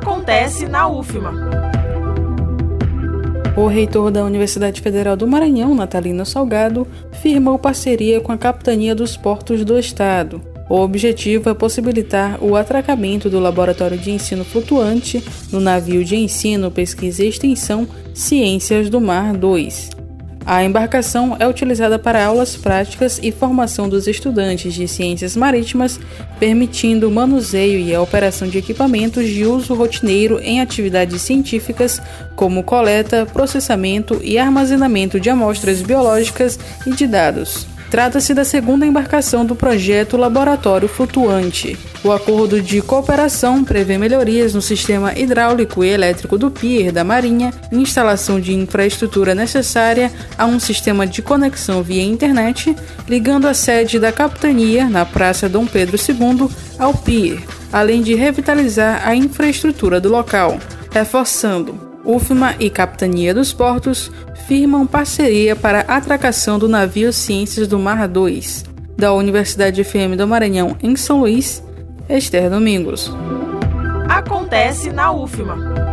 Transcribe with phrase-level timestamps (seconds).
[0.00, 1.30] Acontece na UFMA.
[3.54, 6.88] O reitor da Universidade Federal do Maranhão, Natalino Salgado,
[7.20, 10.40] firmou parceria com a Capitania dos Portos do Estado.
[10.70, 15.22] O objetivo é possibilitar o atracamento do Laboratório de Ensino Flutuante
[15.52, 19.99] no navio de ensino, pesquisa e extensão Ciências do Mar 2.
[20.50, 26.00] A embarcação é utilizada para aulas práticas e formação dos estudantes de ciências marítimas,
[26.40, 32.02] permitindo o manuseio e a operação de equipamentos de uso rotineiro em atividades científicas,
[32.34, 37.68] como coleta, processamento e armazenamento de amostras biológicas e de dados.
[37.90, 41.76] Trata-se da segunda embarcação do projeto Laboratório Flutuante.
[42.04, 47.52] O acordo de cooperação prevê melhorias no sistema hidráulico e elétrico do pier da Marinha,
[47.72, 52.76] instalação de infraestrutura necessária a um sistema de conexão via internet,
[53.08, 56.48] ligando a sede da capitania na Praça Dom Pedro II
[56.78, 60.60] ao pier, além de revitalizar a infraestrutura do local,
[60.92, 64.10] reforçando UFMA e Capitania dos Portos
[64.48, 68.64] firmam parceria para atracação do navio Ciências do Mar 2,
[68.96, 71.62] da Universidade FM do Maranhão, em São Luís,
[72.08, 73.12] Esther Domingos.
[74.08, 75.89] Acontece na UFMA.